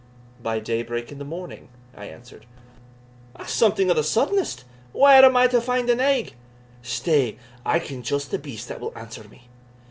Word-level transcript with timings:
"By 0.41 0.57
day 0.57 0.81
break 0.81 1.11
in 1.11 1.19
the 1.19 1.23
morning," 1.23 1.69
I 1.95 2.05
answered. 2.05 2.47
"That's 3.37 3.53
something 3.53 3.91
o' 3.91 3.93
the 3.93 4.03
suddenest 4.03 4.63
whare 4.93 5.23
am 5.23 5.37
I 5.37 5.45
to 5.45 5.61
find 5.61 5.87
a 5.91 5.95
naig? 5.95 6.33
Stay 6.81 7.37
I 7.63 7.77
ken 7.77 8.01
just 8.01 8.31
the 8.31 8.39
beast 8.39 8.67
that 8.69 8.79
will 8.81 8.97
answer 8.97 9.25
me." 9.25 9.47